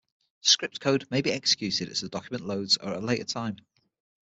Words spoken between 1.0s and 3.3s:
may be executed as the document loads or at a later